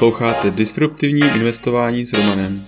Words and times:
Posloucháte 0.00 0.50
Disruptivní 0.50 1.20
investování 1.20 2.04
s 2.04 2.12
Romanem. 2.12 2.66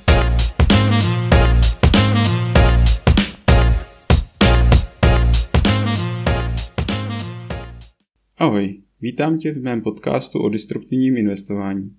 Ahoj, 8.37 8.83
vítám 9.01 9.39
tě 9.39 9.53
v 9.53 9.63
mém 9.63 9.81
podcastu 9.81 10.39
o 10.39 10.49
disruptivním 10.49 11.17
investování. 11.17 11.97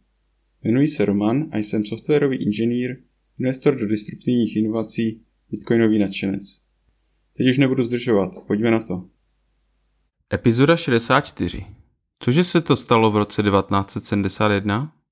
Jmenuji 0.64 0.88
se 0.88 1.06
Roman 1.06 1.50
a 1.52 1.58
jsem 1.58 1.86
softwarový 1.86 2.38
inženýr, 2.38 2.98
investor 3.40 3.76
do 3.76 3.88
disruptivních 3.88 4.56
inovací, 4.56 5.22
bitcoinový 5.52 6.00
nadšenec. 6.00 6.62
Teď 7.38 7.48
už 7.50 7.58
nebudu 7.58 7.84
zdržovat, 7.84 8.32
pojďme 8.48 8.72
na 8.72 8.80
to. 8.80 9.06
Epizoda 10.34 10.76
64. 10.76 11.66
Cože 12.20 12.44
se 12.44 12.62
to 12.62 12.76
stalo 12.76 13.12
v 13.12 13.18
roce 13.18 13.44
1971? 13.44 15.03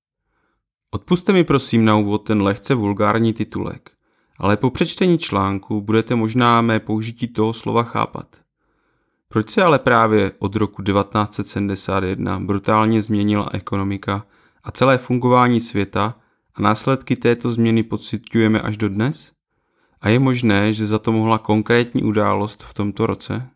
Odpuste 0.94 1.34
mi 1.34 1.44
prosím 1.44 1.86
na 1.86 1.98
úvod 1.98 2.18
ten 2.18 2.42
lehce 2.42 2.76
vulgární 2.76 3.34
titulek, 3.34 3.92
ale 4.38 4.58
po 4.58 4.70
přečtení 4.70 5.18
článku 5.18 5.82
budete 5.82 6.16
možná 6.16 6.62
mé 6.62 6.80
použití 6.80 7.28
toho 7.28 7.54
slova 7.54 7.84
chápat. 7.84 8.28
Proč 9.28 9.50
se 9.50 9.64
ale 9.64 9.80
právě 9.80 10.32
od 10.40 10.56
roku 10.56 10.82
1971 10.84 12.40
brutálně 12.40 13.02
změnila 13.02 13.50
ekonomika 13.54 14.26
a 14.64 14.72
celé 14.72 14.98
fungování 14.98 15.62
světa 15.62 16.16
a 16.56 16.62
následky 16.62 17.16
této 17.16 17.52
změny 17.52 17.84
pocitujeme 17.84 18.62
až 18.62 18.78
do 18.78 18.90
dnes? 18.90 19.32
A 20.02 20.10
je 20.10 20.20
možné, 20.20 20.74
že 20.74 20.88
za 20.88 21.00
to 21.00 21.12
mohla 21.12 21.38
konkrétní 21.38 22.04
událost 22.04 22.64
v 22.64 22.74
tomto 22.74 23.06
roce? 23.06 23.50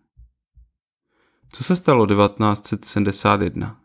Co 1.52 1.64
se 1.64 1.76
stalo 1.76 2.08
1971? 2.08 3.85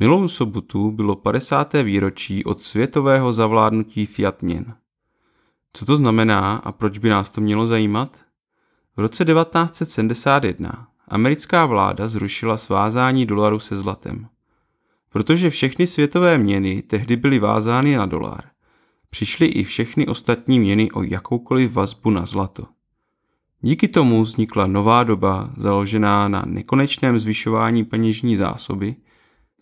Milou 0.00 0.28
sobotu 0.28 0.90
bylo 0.90 1.16
50. 1.16 1.72
výročí 1.72 2.44
od 2.44 2.60
světového 2.60 3.32
zavládnutí 3.32 4.06
fiat 4.06 4.42
měn. 4.42 4.74
Co 5.72 5.84
to 5.84 5.96
znamená 5.96 6.56
a 6.56 6.72
proč 6.72 6.98
by 6.98 7.08
nás 7.08 7.30
to 7.30 7.40
mělo 7.40 7.66
zajímat? 7.66 8.20
V 8.96 9.00
roce 9.00 9.24
1971 9.24 10.88
americká 11.08 11.66
vláda 11.66 12.08
zrušila 12.08 12.56
svázání 12.56 13.26
dolaru 13.26 13.58
se 13.58 13.76
zlatem. 13.76 14.28
Protože 15.12 15.50
všechny 15.50 15.86
světové 15.86 16.38
měny 16.38 16.82
tehdy 16.82 17.16
byly 17.16 17.38
vázány 17.38 17.96
na 17.96 18.06
dolar, 18.06 18.44
přišly 19.10 19.46
i 19.46 19.64
všechny 19.64 20.06
ostatní 20.06 20.60
měny 20.60 20.90
o 20.90 21.02
jakoukoliv 21.02 21.72
vazbu 21.72 22.10
na 22.10 22.26
zlato. 22.26 22.66
Díky 23.60 23.88
tomu 23.88 24.22
vznikla 24.22 24.66
nová 24.66 25.04
doba 25.04 25.50
založená 25.56 26.28
na 26.28 26.42
nekonečném 26.46 27.18
zvyšování 27.18 27.84
peněžní 27.84 28.36
zásoby 28.36 28.96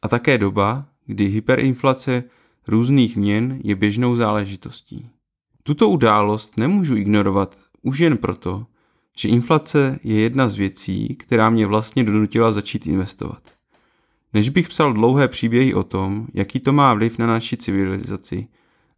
a 0.02 0.08
také 0.08 0.38
doba, 0.38 0.86
kdy 1.06 1.26
hyperinflace 1.26 2.24
různých 2.68 3.16
měn 3.16 3.60
je 3.64 3.74
běžnou 3.74 4.16
záležitostí. 4.16 5.08
Tuto 5.62 5.88
událost 5.88 6.56
nemůžu 6.56 6.96
ignorovat 6.96 7.56
už 7.82 7.98
jen 7.98 8.16
proto, 8.16 8.66
že 9.18 9.28
inflace 9.28 9.98
je 10.02 10.20
jedna 10.20 10.48
z 10.48 10.56
věcí, 10.56 11.16
která 11.18 11.50
mě 11.50 11.66
vlastně 11.66 12.04
donutila 12.04 12.52
začít 12.52 12.86
investovat. 12.86 13.42
Než 14.34 14.48
bych 14.48 14.68
psal 14.68 14.92
dlouhé 14.92 15.28
příběhy 15.28 15.74
o 15.74 15.84
tom, 15.84 16.26
jaký 16.34 16.60
to 16.60 16.72
má 16.72 16.94
vliv 16.94 17.18
na 17.18 17.26
naši 17.26 17.56
civilizaci, 17.56 18.46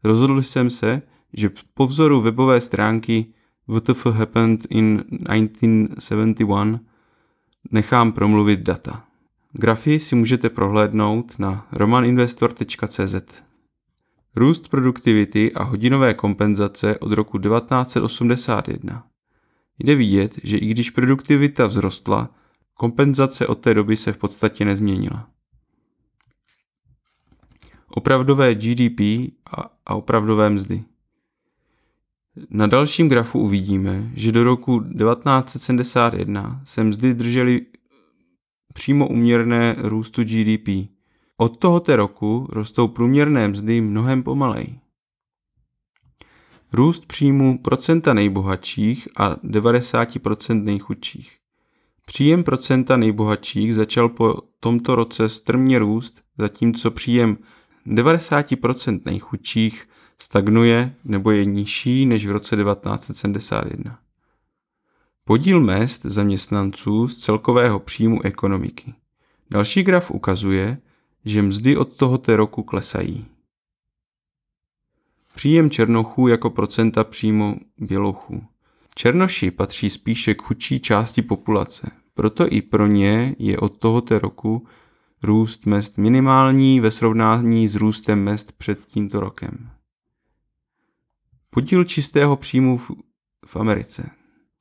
rozhodl 0.05 0.43
jsem 0.43 0.71
se, 0.71 1.03
že 1.33 1.51
po 1.75 1.87
vzoru 1.87 2.21
webové 2.21 2.61
stránky 2.61 3.27
WTF 3.69 4.07
happened 4.07 4.67
in 4.71 5.05
1971 5.33 6.81
nechám 7.71 8.13
promluvit 8.13 8.61
data. 8.61 9.05
Grafy 9.57 9.99
si 9.99 10.15
můžete 10.15 10.51
prohlédnout 10.51 11.39
na 11.39 11.67
romaninvestor.cz. 11.73 13.43
Růst 14.37 14.69
produktivity 14.69 15.53
a 15.53 15.63
hodinové 15.63 16.15
kompenzace 16.15 16.99
od 16.99 17.13
roku 17.13 17.39
1981. 17.39 19.07
Jde 19.79 19.95
vidět, 19.95 20.39
že 20.43 20.59
i 20.59 20.67
když 20.67 20.91
produktivita 20.91 21.69
vzrostla, 21.69 22.31
kompenzace 22.75 23.47
od 23.47 23.59
té 23.59 23.75
doby 23.75 23.97
se 23.97 24.13
v 24.13 24.19
podstatě 24.19 24.65
nezměnila. 24.65 25.29
Opravdové 27.89 28.55
GDP 28.55 29.01
a, 29.87 29.95
opravdové 29.97 30.51
mzdy. 30.51 30.85
Na 32.51 32.67
dalším 32.67 33.09
grafu 33.09 33.39
uvidíme, 33.39 34.11
že 34.15 34.33
do 34.33 34.45
roku 34.45 34.81
1971 34.81 36.61
se 36.65 36.85
mzdy 36.85 37.15
držely 37.15 37.67
přímo 38.75 39.09
uměrné 39.09 39.77
růstu 39.79 40.23
GDP. 40.25 40.69
Od 41.37 41.59
tohoto 41.59 41.97
roku 41.97 42.47
rostou 42.51 42.89
průměrné 42.89 43.49
mzdy 43.49 43.81
mnohem 43.81 44.23
pomalej. 44.23 44.79
Růst 46.73 47.07
příjmu 47.07 47.59
procenta 47.59 48.15
nejbohatších 48.15 49.09
a 49.17 49.37
90% 49.37 50.65
nejchudších. 50.65 51.37
Příjem 52.07 52.45
procenta 52.45 52.97
nejbohatších 52.97 53.75
začal 53.75 54.09
po 54.09 54.35
tomto 54.61 54.95
roce 54.95 55.29
strmě 55.29 55.79
růst, 55.79 56.23
zatímco 56.39 56.91
příjem 56.91 57.39
90% 57.87 59.01
nejchudších 59.05 59.89
stagnuje 60.19 60.95
nebo 61.05 61.31
je 61.31 61.45
nižší 61.45 62.07
než 62.07 62.27
v 62.27 62.31
roce 62.31 62.57
1971. 62.57 64.04
Podíl 65.27 65.61
mest 65.61 66.03
zaměstnanců 66.03 67.09
z 67.09 67.19
celkového 67.19 67.81
příjmu 67.81 68.23
ekonomiky. 68.23 68.95
Další 69.51 69.83
graf 69.83 70.11
ukazuje, 70.11 70.79
že 71.25 71.43
mzdy 71.43 71.77
od 71.77 71.97
tohoto 71.97 72.37
roku 72.37 72.63
klesají. 72.63 73.27
Příjem 75.35 75.71
černochů 75.71 76.29
jako 76.29 76.51
procenta 76.51 77.05
příjmu 77.05 77.61
bělochů. 77.79 78.45
Černoši 78.95 79.51
patří 79.51 79.91
spíše 79.91 80.35
k 80.35 80.43
chudší 80.43 80.81
části 80.81 81.23
populace, 81.23 81.91
proto 82.15 82.53
i 82.53 82.63
pro 82.63 82.87
ně 82.87 83.37
je 83.39 83.59
od 83.59 83.79
tohoto 83.79 84.19
roku 84.19 84.67
růst 85.23 85.67
mest 85.67 85.99
minimální 85.99 86.81
ve 86.81 86.91
srovnání 86.91 87.69
s 87.69 87.75
růstem 87.75 88.25
mest 88.25 88.53
před 88.53 88.87
tímto 88.87 89.21
rokem. 89.21 89.71
Podíl 91.51 91.85
čistého 91.85 92.37
příjmu 92.37 92.77
v, 92.77 92.91
v 93.47 93.57
Americe. 93.57 94.11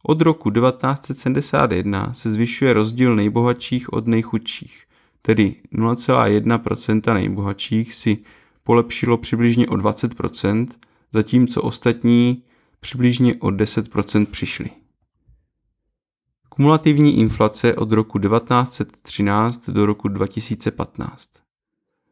Od 0.03 0.22
roku 0.22 0.52
1971 0.52 2.14
se 2.14 2.31
zvyšuje 2.31 2.74
rozdíl 2.74 3.16
nejbohatších 3.16 3.94
od 3.94 4.08
nejchudších, 4.08 4.84
tedy 5.22 5.56
0,1% 5.74 7.14
nejbohatších 7.14 7.94
si 7.94 8.18
polepšilo 8.64 9.18
přibližně 9.18 9.68
o 9.68 9.74
20%, 9.74 10.68
zatímco 11.12 11.62
ostatní 11.62 12.44
přibližně 12.80 13.36
o 13.36 13.47
10% 13.47 14.25
přišli. 14.25 14.69
Kumulativní 16.50 17.20
inflace 17.20 17.75
od 17.75 17.91
roku 17.91 18.20
1913 18.20 19.70
do 19.70 19.85
roku 19.85 20.08
2015. 20.08 21.30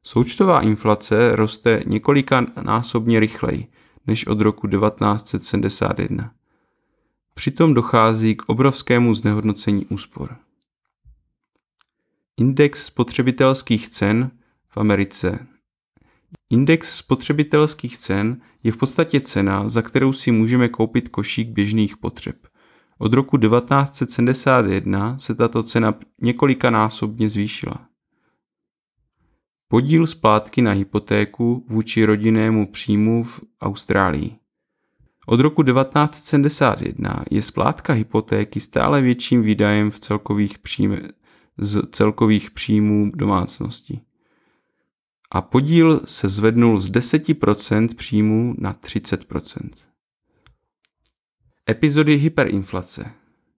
Součtová 0.03 0.61
inflace 0.61 1.35
roste 1.35 1.83
několika 1.87 2.45
násobně 2.61 3.19
rychleji 3.19 3.67
než 4.07 4.27
od 4.27 4.41
roku 4.41 4.67
1971. 4.67 6.31
Přitom 7.33 7.73
dochází 7.73 8.35
k 8.35 8.43
obrovskému 8.49 9.13
znehodnocení 9.13 9.85
úspor. 9.85 10.37
Index 12.37 12.85
spotřebitelských 12.85 13.89
cen 13.89 14.31
v 14.67 14.77
Americe. 14.77 15.47
Index 16.49 16.95
spotřebitelských 16.95 17.97
cen 17.97 18.41
je 18.63 18.71
v 18.71 18.77
podstatě 18.77 19.21
cena, 19.21 19.69
za 19.69 19.81
kterou 19.81 20.13
si 20.13 20.31
můžeme 20.31 20.69
koupit 20.69 21.09
košík 21.09 21.49
běžných 21.49 21.97
potřeb. 21.97 22.47
Od 22.97 23.13
roku 23.13 23.37
1971 23.37 25.19
se 25.19 25.35
tato 25.35 25.63
cena 25.63 25.93
několikanásobně 26.21 27.29
zvýšila. 27.29 27.87
Podíl 29.67 30.07
splátky 30.07 30.61
na 30.61 30.71
hypotéku 30.71 31.65
vůči 31.69 32.05
rodinnému 32.05 32.67
příjmu 32.71 33.23
v 33.23 33.41
Austrálii. 33.61 34.40
Od 35.31 35.39
roku 35.39 35.63
1971 35.63 37.23
je 37.31 37.41
splátka 37.41 37.93
hypotéky 37.93 38.59
stále 38.59 39.01
větším 39.01 39.41
výdajem 39.41 39.91
v 39.91 39.99
celkových 39.99 40.59
příjme, 40.59 41.01
z 41.57 41.81
celkových 41.91 42.51
příjmů 42.51 43.11
domácnosti. 43.15 44.01
A 45.31 45.41
podíl 45.41 46.01
se 46.05 46.29
zvednul 46.29 46.79
z 46.79 46.91
10% 46.91 47.95
příjmů 47.95 48.55
na 48.57 48.73
30%. 48.73 49.69
Epizody 51.69 52.15
hyperinflace. 52.15 53.11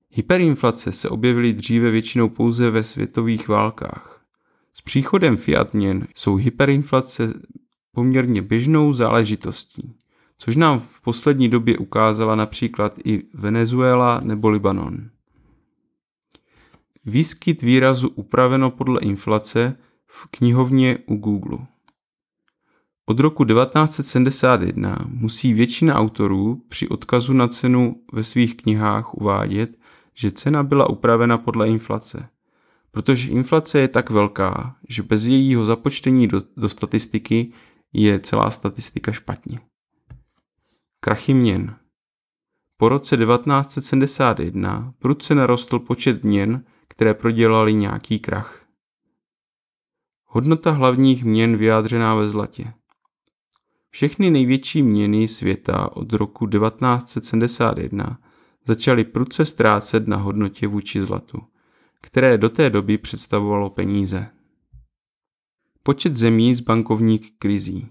Hyperinflace 0.10 0.92
se 0.92 1.10
objevily 1.10 1.54
dříve 1.54 1.92
většinou 1.92 2.30
pouze 2.30 2.70
ve 2.70 2.84
světových 2.84 3.48
válkách. 3.48 4.26
S 4.74 4.82
příchodem 4.82 5.38
fiat 5.38 5.74
měn 5.74 6.08
jsou 6.16 6.36
hyperinflace 6.36 7.34
poměrně 7.92 8.42
běžnou 8.42 8.94
záležitostí 8.94 10.03
což 10.44 10.56
nám 10.56 10.80
v 10.80 11.02
poslední 11.02 11.50
době 11.50 11.78
ukázala 11.78 12.36
například 12.36 13.00
i 13.06 13.24
Venezuela 13.34 14.20
nebo 14.24 14.50
Libanon. 14.50 15.10
Výskyt 17.06 17.62
výrazu 17.62 18.10
upraveno 18.10 18.72
podle 18.72 19.02
inflace 19.02 19.78
v 20.08 20.28
knihovně 20.32 20.98
u 21.06 21.16
Google. 21.16 21.58
Od 23.06 23.20
roku 23.20 23.46
1971 23.46 24.98
musí 25.08 25.54
většina 25.54 25.96
autorů 25.96 26.62
při 26.70 26.88
odkazu 26.88 27.34
na 27.34 27.48
cenu 27.48 27.96
ve 28.14 28.24
svých 28.24 28.58
knihách 28.58 29.14
uvádět, 29.14 29.78
že 30.14 30.32
cena 30.32 30.64
byla 30.64 30.90
upravena 30.90 31.38
podle 31.38 31.68
inflace. 31.68 32.30
Protože 32.92 33.32
inflace 33.32 33.80
je 33.80 33.88
tak 33.88 34.10
velká, 34.10 34.76
že 34.90 35.04
bez 35.04 35.24
jejího 35.24 35.66
započtení 35.66 36.28
do, 36.28 36.42
do 36.58 36.70
statistiky 36.70 37.52
je 37.94 38.20
celá 38.20 38.50
statistika 38.50 39.12
špatně. 39.12 39.60
Krachy 41.04 41.34
měn 41.34 41.76
Po 42.78 42.90
roce 42.90 43.18
1971 43.18 44.94
prudce 45.00 45.36
narostl 45.36 45.80
počet 45.80 46.24
měn, 46.24 46.66
které 46.88 47.14
prodělali 47.14 47.74
nějaký 47.74 48.20
krach. 48.20 48.66
Hodnota 50.26 50.72
hlavních 50.72 51.24
měn 51.24 51.58
vyjádřená 51.58 52.16
ve 52.16 52.30
zlatě. 52.30 52.74
Všechny 53.90 54.32
největší 54.32 54.84
měny 54.84 55.28
světa 55.28 55.96
od 55.96 56.14
roku 56.14 56.48
1971 56.48 58.20
začaly 58.66 59.04
prudce 59.04 59.46
ztrácet 59.46 60.08
na 60.08 60.18
hodnotě 60.18 60.68
vůči 60.68 61.02
zlatu, 61.02 61.42
které 62.02 62.38
do 62.38 62.50
té 62.50 62.70
doby 62.70 62.98
představovalo 62.98 63.70
peníze. 63.70 64.28
Počet 65.84 66.18
zemí 66.18 66.56
z 66.56 66.62
bankovních 66.62 67.38
krizí. 67.40 67.90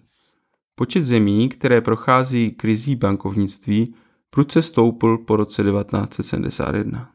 Počet 0.75 1.05
zemí, 1.05 1.49
které 1.49 1.81
prochází 1.81 2.51
krizí 2.51 2.97
bankovnictví, 2.97 3.95
prudce 4.31 4.63
stoupl 4.63 5.19
po 5.19 5.37
roce 5.37 5.63
1971. 5.63 7.13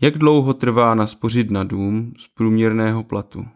Jak 0.00 0.18
dlouho 0.18 0.54
trvá 0.54 0.94
naspořit 0.94 1.50
na 1.50 1.64
dům 1.64 2.12
z 2.18 2.28
průměrného 2.28 3.04
platu? 3.04 3.46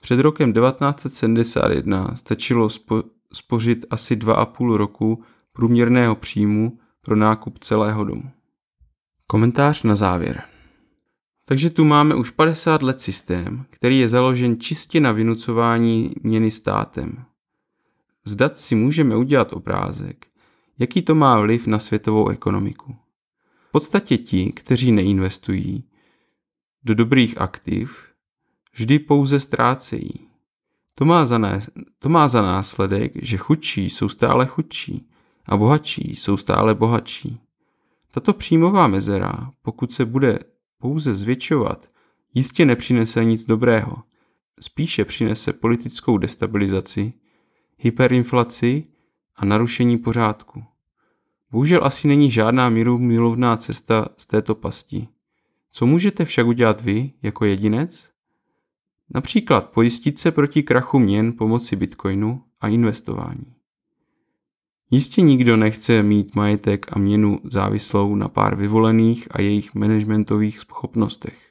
Před 0.00 0.20
rokem 0.20 0.52
1971 0.52 2.16
stačilo 2.16 2.68
spo, 2.68 3.02
spořit 3.32 3.86
asi 3.90 4.16
2,5 4.16 4.74
roku 4.74 5.24
průměrného 5.52 6.16
příjmu 6.16 6.78
pro 7.00 7.16
nákup 7.16 7.58
celého 7.58 8.04
domu. 8.04 8.30
Komentář 9.26 9.82
na 9.82 9.94
závěr. 9.94 10.42
Takže 11.48 11.70
tu 11.70 11.84
máme 11.84 12.14
už 12.14 12.30
50 12.30 12.82
let 12.82 13.00
systém, 13.00 13.64
který 13.70 13.98
je 13.98 14.08
založen 14.08 14.60
čistě 14.60 15.00
na 15.00 15.12
vynucování 15.12 16.12
měny 16.22 16.50
státem. 16.50 17.24
Zdat 18.24 18.58
si 18.58 18.74
můžeme 18.74 19.16
udělat 19.16 19.52
obrázek, 19.52 20.26
jaký 20.78 21.02
to 21.02 21.14
má 21.14 21.40
vliv 21.40 21.66
na 21.66 21.78
světovou 21.78 22.28
ekonomiku. 22.28 22.96
V 23.68 23.72
podstatě 23.72 24.18
ti, 24.18 24.52
kteří 24.52 24.92
neinvestují 24.92 25.84
do 26.84 26.94
dobrých 26.94 27.40
aktiv, 27.40 28.04
vždy 28.72 28.98
pouze 28.98 29.40
ztrácejí. 29.40 30.28
To 30.94 31.04
má, 31.04 31.26
za 31.26 31.38
nás, 31.38 31.70
to 31.98 32.08
má 32.08 32.28
za 32.28 32.42
následek, 32.42 33.12
že 33.22 33.36
chudší 33.36 33.90
jsou 33.90 34.08
stále 34.08 34.46
chudší 34.46 35.08
a 35.46 35.56
bohatší 35.56 36.14
jsou 36.14 36.36
stále 36.36 36.74
bohatší. 36.74 37.40
Tato 38.12 38.32
příjmová 38.32 38.88
mezera, 38.88 39.52
pokud 39.62 39.92
se 39.92 40.04
bude 40.04 40.38
pouze 40.78 41.14
zvětšovat, 41.14 41.86
jistě 42.34 42.64
nepřinese 42.64 43.24
nic 43.24 43.44
dobrého. 43.44 43.96
Spíše 44.60 45.04
přinese 45.04 45.52
politickou 45.52 46.18
destabilizaci, 46.18 47.12
hyperinflaci 47.78 48.82
a 49.36 49.44
narušení 49.44 49.98
pořádku. 49.98 50.64
Bohužel 51.50 51.84
asi 51.84 52.08
není 52.08 52.30
žádná 52.30 52.68
míru 52.68 52.98
milovná 52.98 53.56
cesta 53.56 54.08
z 54.16 54.26
této 54.26 54.54
pasti. 54.54 55.08
Co 55.70 55.86
můžete 55.86 56.24
však 56.24 56.46
udělat 56.46 56.80
vy 56.80 57.12
jako 57.22 57.44
jedinec? 57.44 58.10
Například 59.14 59.70
pojistit 59.70 60.18
se 60.18 60.30
proti 60.30 60.62
krachu 60.62 60.98
měn 60.98 61.32
pomocí 61.32 61.76
bitcoinu 61.76 62.42
a 62.60 62.68
investování. 62.68 63.57
Jistě 64.90 65.22
nikdo 65.22 65.56
nechce 65.56 66.02
mít 66.02 66.34
majetek 66.34 66.86
a 66.92 66.98
měnu 66.98 67.40
závislou 67.44 68.14
na 68.14 68.28
pár 68.28 68.56
vyvolených 68.56 69.28
a 69.30 69.40
jejich 69.40 69.74
managementových 69.74 70.58
schopnostech. 70.58 71.48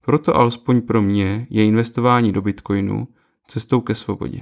Proto 0.00 0.36
alespoň 0.36 0.80
pro 0.80 1.02
mě 1.02 1.46
je 1.50 1.64
investování 1.64 2.32
do 2.32 2.42
bitcoinu 2.42 3.08
cestou 3.46 3.80
ke 3.80 3.94
svobodě. 3.94 4.40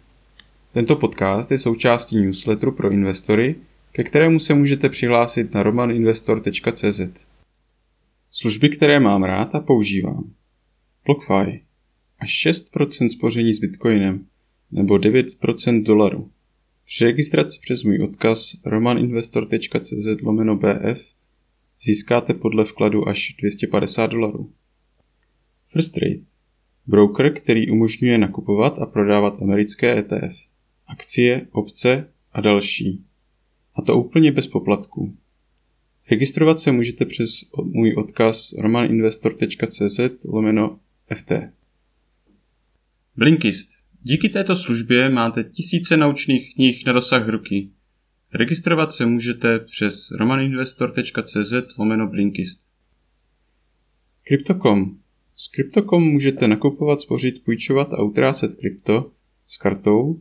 Tento 0.72 0.96
podcast 0.96 1.50
je 1.50 1.58
součástí 1.58 2.16
newsletteru 2.16 2.72
pro 2.72 2.90
investory, 2.90 3.54
ke 3.92 4.04
kterému 4.04 4.38
se 4.38 4.54
můžete 4.54 4.88
přihlásit 4.88 5.54
na 5.54 5.62
romaninvestor.cz. 5.62 7.00
Služby, 8.30 8.68
které 8.68 9.00
mám 9.00 9.22
rád 9.22 9.54
a 9.54 9.60
používám. 9.60 10.32
BlockFi. 11.04 11.62
Až 12.18 12.46
6% 12.46 13.08
spoření 13.08 13.54
s 13.54 13.58
Bitcoinem 13.58 14.26
nebo 14.70 14.94
9% 14.94 15.82
dolaru. 15.82 16.30
Při 16.84 17.04
registraci 17.04 17.58
přes 17.62 17.84
můj 17.84 18.02
odkaz 18.02 18.56
romaninvestor.cz 18.64 20.22
lomeno 20.22 20.56
BF 20.56 21.14
získáte 21.80 22.34
podle 22.34 22.64
vkladu 22.64 23.08
až 23.08 23.34
250 23.38 24.06
dolarů. 24.06 24.52
First 25.72 25.94
Trade. 25.94 26.20
Broker, 26.86 27.34
který 27.34 27.70
umožňuje 27.70 28.18
nakupovat 28.18 28.78
a 28.78 28.86
prodávat 28.86 29.42
americké 29.42 29.98
ETF, 29.98 30.47
akcie, 30.88 31.46
opce 31.52 32.12
a 32.32 32.40
další. 32.40 33.04
A 33.74 33.82
to 33.82 33.98
úplně 33.98 34.32
bez 34.32 34.46
poplatků. 34.46 35.16
Registrovat 36.10 36.60
se 36.60 36.72
můžete 36.72 37.04
přes 37.04 37.30
můj 37.64 37.94
odkaz 37.94 38.52
romaninvestor.cz 38.52 40.00
lomeno 40.24 40.78
FT. 41.14 41.32
Blinkist. 43.16 43.68
Díky 44.02 44.28
této 44.28 44.56
službě 44.56 45.08
máte 45.08 45.44
tisíce 45.44 45.96
naučných 45.96 46.54
knih 46.54 46.86
na 46.86 46.92
dosah 46.92 47.28
ruky. 47.28 47.68
Registrovat 48.34 48.92
se 48.92 49.06
můžete 49.06 49.58
přes 49.58 50.10
romaninvestor.cz 50.10 51.54
lomeno 51.78 52.06
Blinkist. 52.06 52.72
Crypto.com 54.24 54.98
s 55.36 55.48
Crypto.com 55.48 56.02
můžete 56.02 56.48
nakupovat, 56.48 57.00
spořit, 57.00 57.44
půjčovat 57.44 57.92
a 57.92 58.02
utrácet 58.02 58.54
krypto 58.54 59.10
s 59.46 59.56
kartou, 59.56 60.20